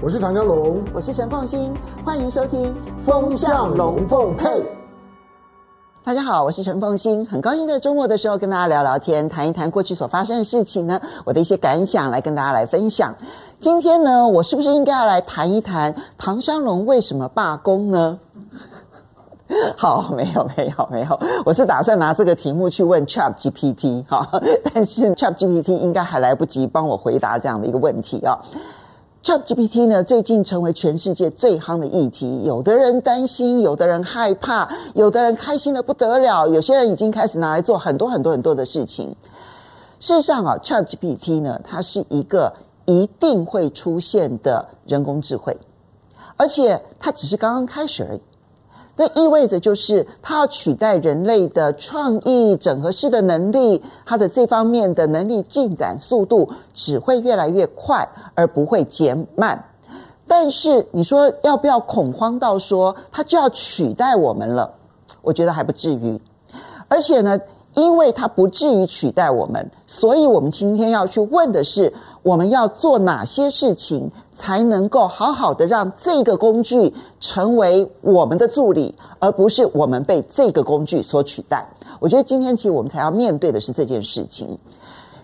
[0.00, 2.66] 我是唐湘龙，我是陈凤欣，欢迎收听
[3.04, 4.46] 《风向龙凤配》。
[6.04, 13.12] 大家好，我是陈凤欣，很高兴在周末的时候跟大家聊聊天，谈一谈过去所发生的事情呢，我的一些感想来跟大家来分享。
[13.58, 18.20] 今天呢，我是不是应该要来谈一谈唐湘龙为什么罢工呢？
[19.76, 24.24] 好，没有，没有，没有，我是打算拿这个题目去问 Chat GPT 哈，
[24.72, 28.38] 但是 Chat GPT 应该还来不及帮我回答这样的一个问题啊。
[29.28, 32.44] ChatGPT 呢，最近成为全世界最夯的议题。
[32.44, 36.48] 有的人担心，有的人害怕，有的人开心的不得了。
[36.48, 39.14] 有些人已经开始拿来做很多很多很多的事情。
[40.00, 42.50] 事实上啊，ChatGPT 呢，它是一个
[42.86, 45.54] 一定会出现的人工智慧，
[46.38, 48.20] 而且它只是刚刚开始而已。
[49.00, 59.64] 那意味着就是它要取代人类的创意整合式的能力，它的这方面的能力进展速度只会越来越快，而不会减慢。
[60.26, 64.74] 但是你说要不要恐慌到说它就要取代我们了？
[65.22, 66.20] 我觉得还不至于。
[66.88, 67.40] 而且呢，
[67.74, 71.92] 因为它不至于取代我们，所以我们今天要去问的是，
[72.28, 74.10] 我们要做哪些事情？
[74.36, 81.66] 才能够好好的让这个工具成为我们的助理，而不是我们被这个工具所取代。
[81.98, 84.58] 我觉得今天其实我们才要面对的是这件事情。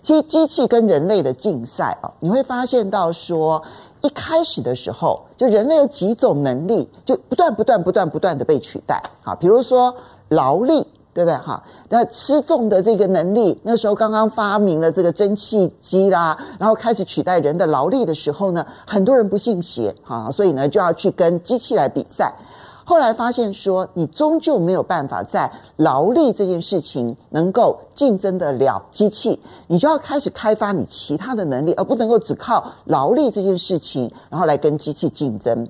[0.03, 3.63] 其实机器跟人类的竞赛啊，你会发现到说，
[4.01, 9.95] 一开始的时候，就人类有几种能力，就不断不断不断不断的被取代啊，比如说
[10.31, 10.87] 劳力。
[11.15, 11.37] 对不对？
[11.39, 22.35] 哈，那吃重的这个能力，那时候刚刚发明了这个蒸汽机啦，然后开始取代人的劳力的时候呢，很多人不信邪，哈，所以呢就要去跟机器来比赛。
[22.87, 35.67] 后来发现说，你终究没有办法在劳力这件事情能够竞争得了机器，你就要开始开发你其他的能力，而不能够只靠劳力这件事情，然后来跟机器竞争。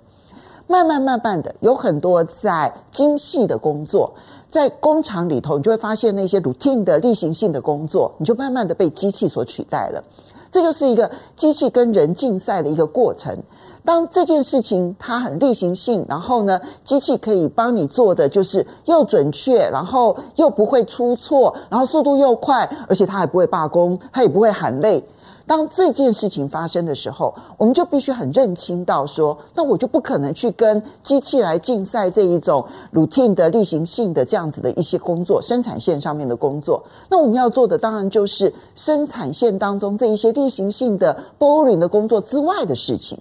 [0.66, 4.12] 慢慢慢慢的，有很多在精细的工作。
[4.50, 10.02] 在工厂里头，你就会发现那些 routine 的例行性的工作，你就慢慢的被机器所取代了。
[10.50, 13.36] 这就是一个机器跟人竞赛的一个过程。
[13.84, 25.04] 当这件事情它很例行性，然后呢，机器可以帮你做的就是又准确，然后又不会出错，然后速度又快，而且它还不会罢工，它也不会喊累。
[25.46, 36.82] 当这件事情发生的时候，我们就必须很认清到说，那我就不可能去跟机器来竞赛这一种 routine 的例行性的这样子的一些工作，生产线上面的工作。
[37.10, 43.18] 那我们要做的当然就是生产线当中这一些例行性的 boring 的工作之外的事情。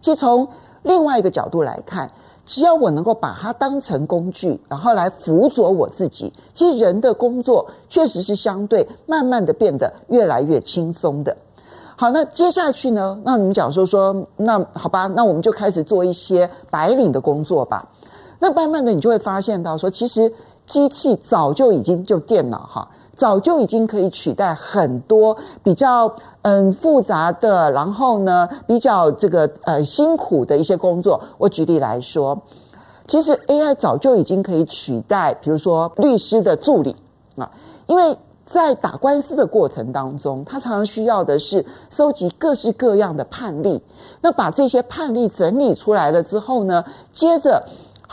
[0.00, 0.48] 其实从
[0.82, 2.10] 另外一个角度来看，
[2.46, 11.36] 只要我能够把它当成工具，然后来辅佐我自己，其实人的工作确实是相对慢慢的变得越来越轻松的。
[11.96, 13.20] 好，那接下去呢？
[13.24, 17.88] 那你们讲说说，那好吧，那我们就开始做一些白领的工作吧。
[18.40, 20.30] 那慢慢的，你就会发现到说，其实
[20.66, 31.20] 机器早就已经就电脑哈，早就已经可以取代很多比较嗯复杂的，然后呢比较这个呃辛苦的一些工作。
[31.38, 32.40] 我举例来说，
[33.06, 36.94] 其实 AI 早就已经可以取代，比如说律师的助理
[37.36, 37.50] 啊，
[37.86, 38.16] 因为。
[38.46, 43.82] 在打官司的过程当中，他常常需要的是收集各式各样的判例。
[44.20, 47.64] 那把这些判例整理出来了之后呢，接着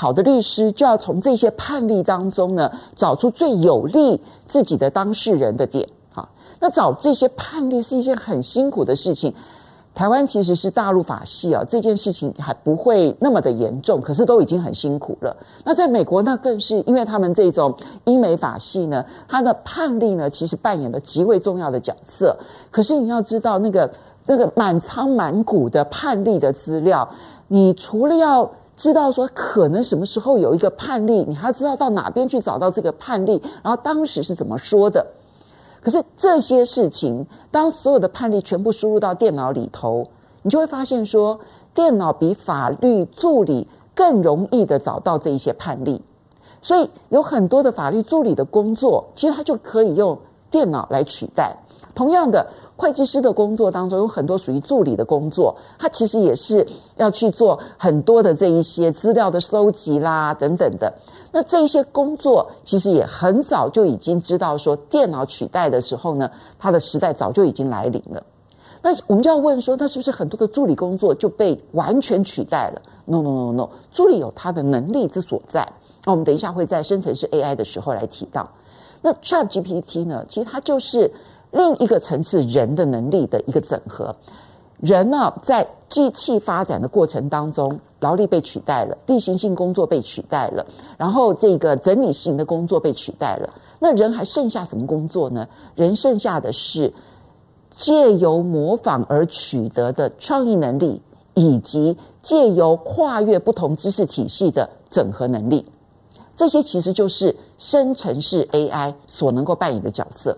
[0.02, 5.88] 好的律师就要从这些判例当中呢，找出最有利自己的当事人的点。
[6.12, 6.28] 好，
[6.60, 9.32] 那找这些判例是一件很辛苦的事情。
[9.94, 15.38] 台湾其实是大陆法系啊，这件事情还不会那么的严重，可是都已经很辛苦了。
[15.64, 17.72] 那在美国，那更是因为他们这种
[18.06, 22.36] 英美法系呢，它的判例呢，其实扮演了极为重要的角色。
[22.72, 23.88] 可是你要知道，那个
[24.26, 27.08] 那个满仓满谷的判例的资料，
[27.50, 28.50] 你除了要
[28.82, 35.06] 知道说可能什么时候有一个判例，你还要知道到哪边去找到这个判例，然后当时是怎么说的。
[35.82, 40.08] 可是这些事情，当所有的判例全部输入到电脑里头，
[40.42, 41.40] 你就会发现说，
[41.76, 46.02] 电脑比法律助理更容易的找到这一些判例，
[46.64, 50.18] 所以有很多的法律助理的工作，其实它就可以用
[50.50, 51.56] 电脑来取代。
[51.94, 52.48] 同样的，
[52.82, 60.92] 会计师的工作当中有很多属于助理的工作，他其实也是要去做很多的这一些资料的收集啦，等等的。
[61.32, 68.24] 那这一些工作其实也很早就已经知道说，电脑取代的时候呢，它的时代早就已经来临了。
[68.82, 75.72] 那我们就要问说，那是不是很多的助理工作就被完全取代了？No No No No，助理有他的能力之所在。
[76.04, 78.50] 那我们等一下会在生成式 AI 的时候来提到。
[79.04, 81.12] 那 ChatGPT 呢，其实它就是
[81.52, 84.16] 另一个层次人的能力的一个整合。
[84.80, 90.66] 人呢，在机器发展的过程当中，劳力被取代了，例行性工作被取代了，
[90.98, 95.48] 然后这个整理型的工作被取代了，那人还剩下什么工作呢？
[95.76, 96.92] 人剩下的是
[97.70, 101.00] 借由模仿而取得的创意能力，
[101.36, 105.64] 以及借由跨越不同知识体系的整合能力。
[106.36, 110.36] 这些其实就是生成式 AI 所能够扮演的角色。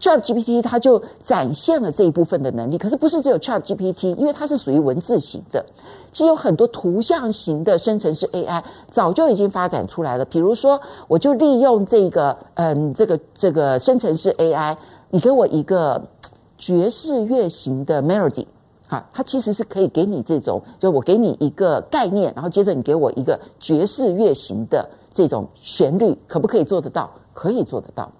[0.00, 5.64] ChatGPT 它就展现了这一部分的能力，可是不是只有 ChatGPT，因为它是属于文字型的，
[6.12, 10.24] 其实有很多图像型的生成式 AI 早就已经发展出来了。
[10.24, 14.76] 比如说，我就利用这个，嗯，这个这个生成式 AI，
[15.10, 16.02] 你给我一个
[16.58, 18.46] 爵士乐型的 melody，
[18.88, 27.10] 哈，它其实是可以给你这种，就我给你一个概念，然后接着你给我一个爵士乐型的这种旋律，可不可以做得到？
[27.32, 28.12] 可以做得到。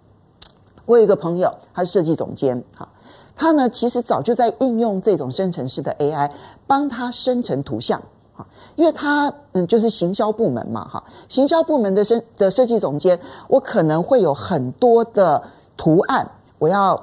[0.86, 2.88] 我有一个朋友，他是设计总监，哈，
[3.34, 6.30] 他呢其实早就在应用这种生成式的 AI，
[6.66, 8.00] 帮他生成图像，
[8.34, 8.46] 哈，
[8.76, 15.42] 因为他嗯就是行销部门嘛，哈，行销部门的设的设计总监，我可能会有很多的
[15.76, 17.00] 图案，我要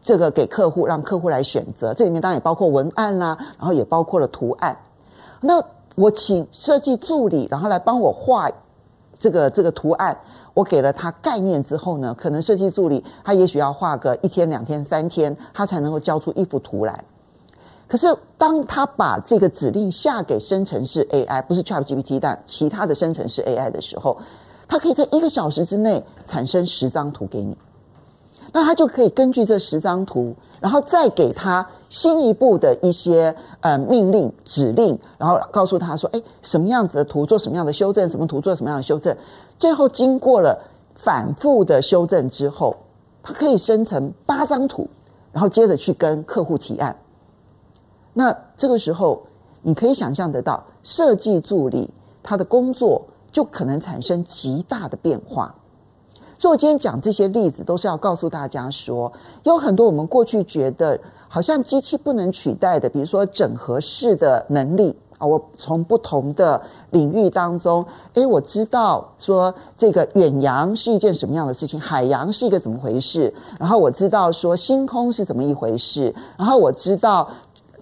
[0.00, 4.76] 这个给客户，让客户来选择，这里面当然也包括文案啦，然后也包括了图案，
[5.40, 5.62] 那
[5.96, 8.50] 我请设计助理，然后来帮我画
[9.24, 10.14] 这个这个图案。
[10.52, 17.02] 我给了他概念之后呢，可能设计助理他也许要画个一天、两天、三天，他才能够交出一幅图来。
[17.88, 24.16] 可是当他把这个指令下给生成式 AI，不是 ChatGPT，但其他的生成式 AI 的时候，
[24.68, 27.56] 他可以在一个小时之内产生十张图给你。
[28.56, 39.16] 那他就可以根据这十张图，然后再给他新一步的一些呃命令指令，然后告诉他说：“哎，什么样子的图做什么样的修正，什么图做什么样的修正。”
[39.58, 40.56] 最后经过了
[40.94, 42.76] 反复的修正之后，
[43.24, 44.88] 它可以生成八张图，
[45.32, 46.96] 然后接着去跟客户提案。
[48.12, 49.20] 那这个时候，
[49.62, 51.92] 你可以想象得到，设计助理
[52.22, 55.52] 他的工作就可能产生极大的变化。
[56.44, 59.10] 所以我今天讲这些例子，都是要告诉大家说，
[59.44, 66.60] 有很多我们过去觉得好像机器不能取代的，比如说整合式的能力啊，我从不同的
[66.90, 67.82] 领域当中，
[68.12, 77.26] 诶，我知道说这个远洋是一件什么样的事情，海洋是一个怎么回事，然后我知道说星空是怎么一回事，然后我知道。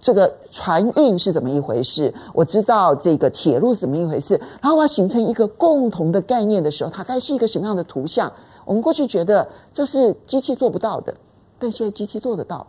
[0.05, 2.13] 这个船运是怎么一回事？
[2.33, 4.37] 我知道这个铁路是怎么一回事。
[4.59, 8.29] 然后我要形成一个共同的概念的时候，它该是一个什么样的图像？
[8.65, 11.13] 我们过去觉得这是机器做不到的，
[11.59, 12.65] 但现在机器做得到。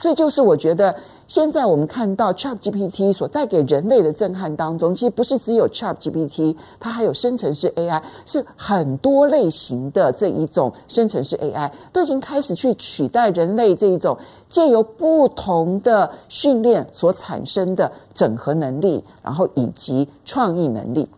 [0.00, 0.96] 这就是我觉得，
[1.28, 14.18] 现在我们看到 ChatGPT 所带给人类的震撼当中，其实不是只有 ChatGPT，它还有生成式 AI，是很多类型的这一种生成式 AI 都已经开始去取代人类这一种
[14.48, 21.08] 借由不同的训练所产生的整合能力，然后以及创意能力。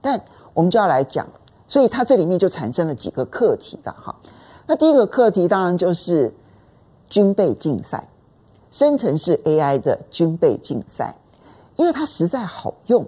[0.00, 0.22] 但
[0.54, 1.26] 我们就要来讲，
[1.72, 4.14] 所以它这里面就产生了几个课题的哈。
[4.66, 6.30] 那第一个课题当然就是。
[7.08, 8.08] 军备竞赛，
[8.70, 11.14] 生成式 AI 的军备竞赛，
[11.76, 13.04] 因为它实在好用，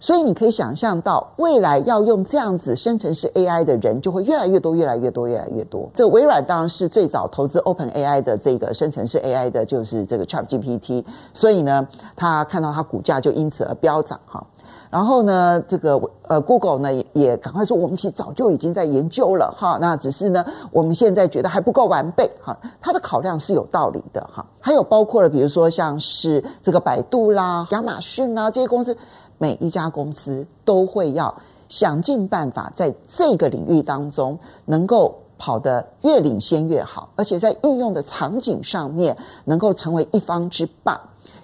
[0.00, 5.90] 所以你可以想象到未来要用这样子生成式 AI 的人就会越来越多，越来越多，越来越多。
[5.94, 11.04] 这微软当然是最早投资 OpenAI 的这个生成式 AI 的，就是这个 ChatGPT，
[11.34, 11.86] 所以呢，
[12.16, 14.42] 他看到它股价就因此而飙涨哈。
[14.90, 22.56] 然后呢，这个呃，Google 呢也也赶快说，我们其实早就已经在研究了哈，那只是呢，我们现在觉得还不够完备哈。
[22.80, 24.44] 它的考量是有道理的哈。
[24.60, 28.96] 还有包括了，比如说像是这个百度啦、亚马逊啦这些公司，
[29.36, 31.34] 每一家公司都会要
[31.68, 40.98] 想尽办法在这个领域当中能够跑得越领先越好，而且在运用的场景上面能够成为一方之霸。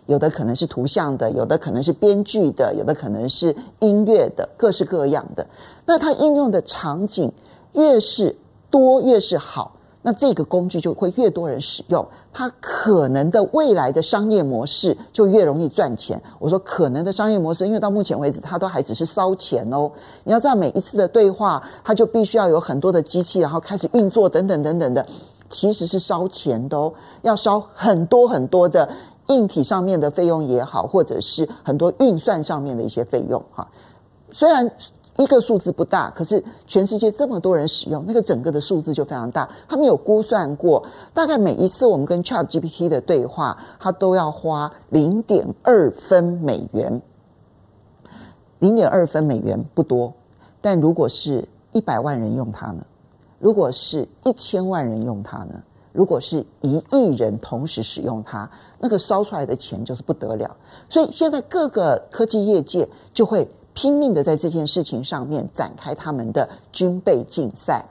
[0.07, 5.47] 有的可能是图像的，有的可能是编剧的，有的可能是音乐的，各式各样的。
[5.87, 7.33] 那它应用的场景
[7.73, 8.37] 越是
[8.71, 16.21] 多，越是好，那这个工具就会越多人使用，它可能的未来的商业模式就越容易赚钱。
[16.39, 19.91] 我说可能的商业模式，因为到目前为止，它都还只是烧钱哦。
[20.25, 25.07] 你要知道，每一次的对话，它就必须要有很多的机器，然后开始运作，等等等等的，
[25.49, 26.93] 其实是烧钱的哦，
[27.23, 28.87] 要烧很多很多的。
[29.29, 33.67] 硬体上面的费用也好，或者是很多运算上面的一些费用哈，
[34.31, 34.71] 虽然
[35.17, 39.49] 一个数字不大，可是全世界这么多人使用，那个整个的数字就非常大。
[39.69, 47.01] 他们有估算过，大概每一次我们跟 ChatGPT 的对话，它都要花零点二分美元。
[48.59, 50.13] 零点二分美元不多，
[50.61, 52.85] 但如果是一百万人用它呢？
[53.39, 55.63] 如果是一千万人用它呢？
[55.95, 60.57] 如果是一亿人同时使用它，那个烧出来的钱就是不得了。
[60.91, 67.87] 所以现在各个科技业界就会拼命的在这件事情上面展开他们的军备竞赛。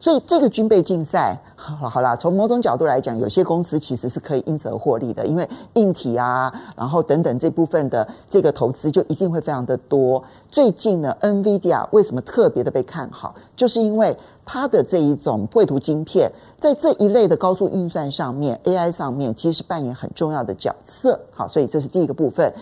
[0.00, 10.22] 所以这个军备竞赛，好了好啦，从某种角度来讲，有些公司其实是可以因此而获利的，因为硬体啊，然后等等这部分的这个投资就一定会非常的多。
[10.50, 13.34] 最近呢，NVIDIA 为什么特别的被看好？
[13.56, 21.18] 就是因为它的这一种绘图晶片，在这一类的高速运算上面，AI 上面其实是扮演很重要的角色。
[21.32, 22.52] 好，所以这是第一个部分，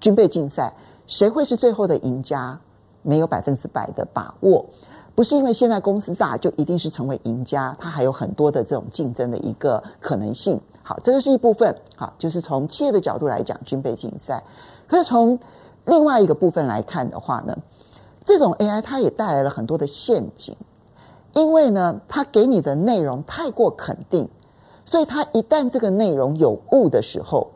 [0.00, 0.72] 军备竞赛，
[1.06, 2.58] 谁会是最后的赢家？
[3.02, 4.62] 没有百分之百的把握。
[5.20, 10.58] 不是因为现在公司大就一定是成为赢家，它还有很多的这种竞争的一个可能性。
[10.82, 11.76] 好，这个是一部分。
[11.94, 14.42] 好，就是从企业的角度来讲，军备竞赛。
[14.88, 15.38] 可是从
[15.84, 17.54] 另外一个部分来看的话呢，
[18.24, 20.56] 这种 AI 它也带来了很多的陷阱，
[21.34, 24.26] 因为呢，它给你的内容太过肯定，
[24.86, 27.46] 所以它一旦这个内容有误的时候，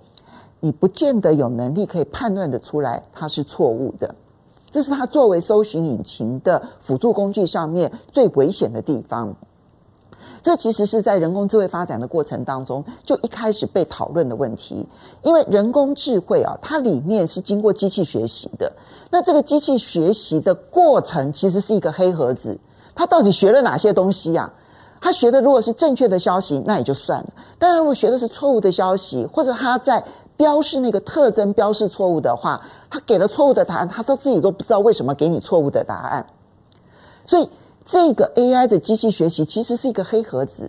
[0.61, 4.15] 你不见得有能力可以判断得出来它是错误的。
[4.75, 9.33] 这是它作为搜寻引擎的辅助工具上面最危险的地方。
[10.43, 14.85] 这其实是在人工智慧发展的过程当中就一开始被讨论的问题。
[15.23, 18.73] 因为人工智慧啊，它里面是经过机器学习的。
[19.11, 22.59] 那这个机器学习的过程其实是一个黑盒子，
[22.97, 24.53] 它到底学了哪些东西呀？
[25.01, 27.33] 它学的如果是正确的消息，那也就算了。
[27.61, 30.03] 当然，如果学的是错误的消息，或者它在
[30.37, 32.61] 标示那个特征标示错误的话，
[32.91, 36.27] 他给了错误的答案，他都自己都不知道为什么给你错误的答案。
[37.25, 37.49] 所以
[37.85, 40.69] 这个 AI 的机器学习其实是一个黑盒子，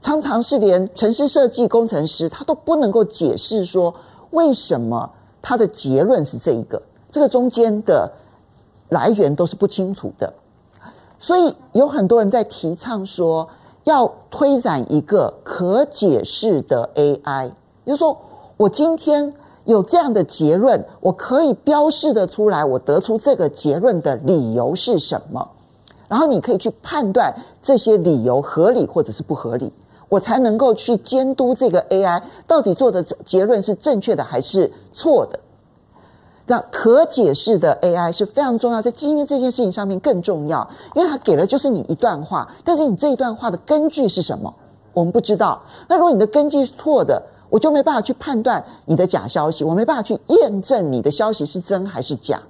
[0.00, 3.94] 常常是连城市设计工程师他都不能够解释说
[4.30, 5.10] 为什么
[5.42, 8.10] 他的结论是这一个，这个中间的
[8.88, 10.32] 来源都是不清楚的。
[11.20, 13.46] 所以有很多人在提倡说
[13.84, 17.50] 要推展一个可解释的 AI，
[17.84, 18.16] 比如说。
[18.56, 19.32] 我今天
[19.64, 25.48] 有这样的结论，我可以标示得出来，我得出这个结论的理由是什么？
[26.08, 29.72] 然后你可以去判断这些理由合理或者是不合理，
[30.08, 35.40] 我才能够去监督这个 AI 到底做的结论是正确的还是错的。
[36.44, 44.52] 那可解释的 AI 是非常重要，在今天这件事情上面更重要，因为它给了就是你一段话，但是你这一段话的根据是什么？
[44.92, 45.62] 我们不知道。
[45.88, 52.40] 那如果你的根据是错的，我就没办法去判断你的假消息，我没办法去验证你的消息是真还是假。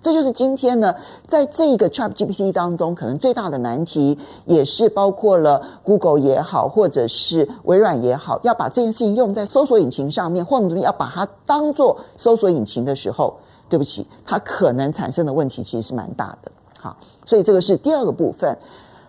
[0.00, 0.94] 这就是今天呢，
[1.26, 13.34] 在这个 ChatGPT 当中，可能最大的难题，也是包括了 Google 也好，或者是微软也好，要把这件事情用在搜索引擎上面，或者要把它当做搜索引擎的时候，
[13.68, 16.50] 对不起，它可能产生的问题其实是蛮大的。
[16.80, 18.56] 好，所以这个是第二个部分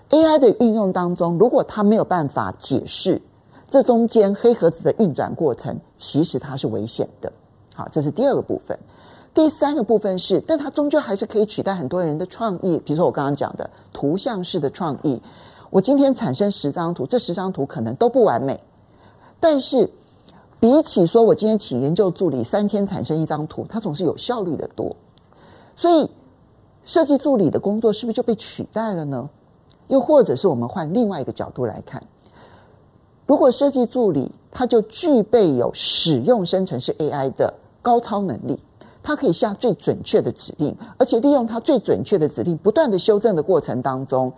[0.09, 3.21] ，AI 的运用当中，如果它没有办法解释。
[3.69, 7.31] 这中间黑盒子的运转过程，其实它是危险的。
[7.75, 8.77] 好，这是第二个部分。
[9.31, 12.79] 第三个部分是，但它终究还是可以取代很多人的创意。
[12.83, 15.21] 比如说我刚刚讲的图像式的创意，
[15.69, 18.59] 我今天产生十张图，这十张图可能都不完美，
[19.39, 19.89] 但是
[20.59, 24.95] 比起说我今天请研究助理三天产生一张图，它总是有效率的多。
[25.77, 26.09] 所以
[26.83, 29.29] 设计助理的工作是不是就被取代了呢？
[29.87, 32.03] 又或者是我们换另外一个角度来看？
[33.29, 38.59] 如果设计助理他就具备有使用生成式 AI 的高超能力，
[39.03, 44.33] 他可以下最准确的指令，而且利用他最准确的指令不断的修正的过程当中，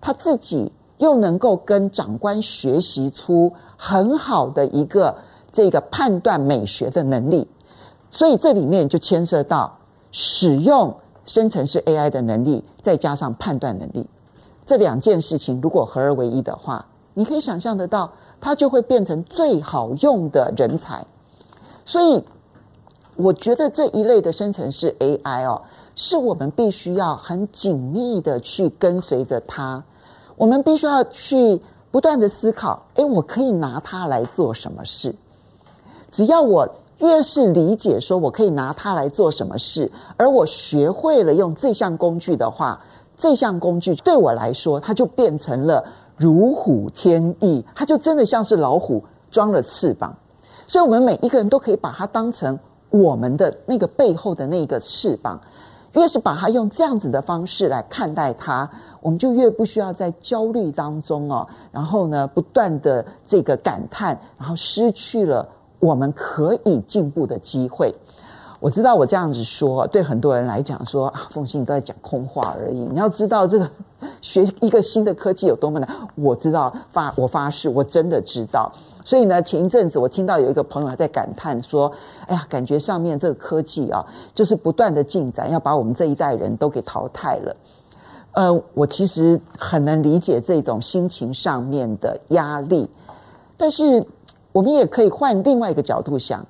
[0.00, 5.14] 他自己又能够跟长官学习出很好的一个
[5.52, 7.46] 这个判断美学的能力，
[8.10, 9.76] 所以这里面就牵涉到
[10.12, 14.06] 使用生成式 AI 的能力，再加上判断能力，
[14.64, 18.10] 这两件事情如果合二为一的话，你可以想象得到。
[18.40, 21.04] 它就会变成最好用的人才，
[21.84, 22.24] 所以
[23.16, 25.60] 我觉得这一类的生成式 AI 哦，
[25.94, 29.82] 是我们必须要很紧密的去跟随着它，
[30.36, 35.14] 我们必须要去不断的思考，诶，我可以拿它来做什么事？
[36.10, 36.66] 只要我
[36.98, 42.80] 越是理解说我可以拿它来做什么事，而我学会了用这项工具的话，
[43.18, 45.84] 这项工具对我来说，它就变成了。
[46.20, 50.14] 如虎添翼，它就真的像是老虎装了翅膀，
[50.68, 52.58] 所以我们每一个人都可以把它当成
[52.90, 55.40] 我们的那个背后的那个翅膀。
[55.94, 65.48] 越是把它用这样子的方式来看待它，我们就越不需要在焦虑当中哦，然后呢，不断的这个感叹，然后失去了
[65.80, 67.92] 我们可以进步的机会。
[68.60, 72.78] 我知道我这样子说，对很多人来讲说啊，凤馨你都在讲空话而已。
[72.78, 73.68] 你要知道这个
[74.20, 78.70] 学一个新的科技有多么难，我知道发我发誓，我真的知道。
[79.02, 81.90] 所以呢，前一阵子我听到有一个朋友还在感叹说
[82.28, 87.56] ：“哎呀，感觉上面这个科技啊，就是不断的进展，要把我们这一代人都给淘汰了。”
[88.32, 92.88] 呃，我其实很能理解这种心情上面的压力，
[93.56, 94.06] 但是
[94.52, 96.46] 我们也可以换另外一个角度想，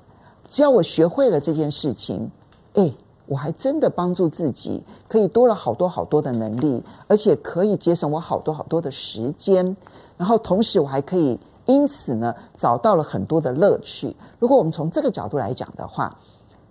[0.51, 2.31] 只要我学会了这件事情，
[2.75, 2.93] 哎，
[3.27, 9.77] 我还真的帮助自己，可以多了好多好多的能力，而且可以节省我好多好多的时间，
[10.19, 11.39] 然后同时我还可以。
[11.67, 14.17] 因此呢，找到了很多的乐趣。
[14.41, 16.19] 如果我们从这个角度来讲的话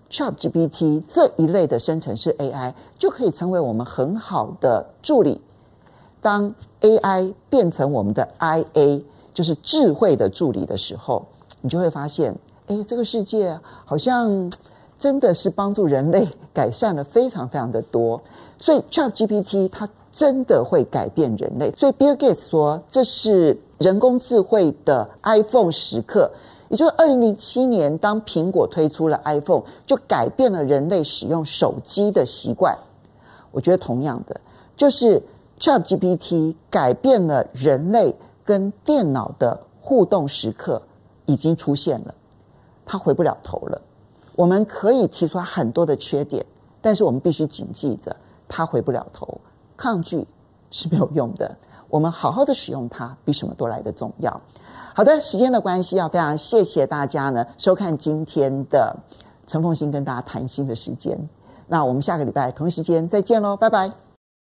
[0.09, 5.39] ，ChatGPT 这一类的生成式 AI 就可以成为我们很好的助理。
[6.21, 11.25] 当 AI 变成我们的 IA，就是智慧的助理的时候，
[11.61, 12.35] 你就会发现，
[12.69, 14.51] 哎，这个世界好像
[14.97, 18.19] 真的是帮助人类 改善了非常非常的多。
[18.57, 21.71] 所以 ChatGPT 它真的会改变人类。
[21.77, 23.57] 所以 Bill Gates 说，这是。
[23.79, 26.29] 人工智慧的 iPhone 时刻，
[26.67, 32.77] 也就是二零零七年，当苹果推出了 iPhone，就改变了人类使用手机的习惯。
[33.51, 34.41] 我觉得同样的，
[34.75, 35.23] 就是
[35.61, 40.81] ChatGPT 改变了人类跟电脑的互动时刻
[41.25, 42.13] 已经出现了，
[42.91, 43.79] 他回不了头了。
[44.35, 46.43] 我们可以提出很多的缺点，
[46.81, 48.15] 但是我们必须谨记着，
[48.47, 49.39] 他回不了头，
[49.77, 50.27] 抗拒
[50.71, 51.55] 是没有用的。
[51.87, 54.41] 我们好好的使用它，比什么都来得重要。
[54.95, 58.95] 好的，时间的关系，要非常谢谢大家呢收看今天的
[59.45, 61.15] 陈凤馨跟大家谈心的时间。
[61.67, 64.08] 那我们下个礼拜同一时间再见喽，拜拜。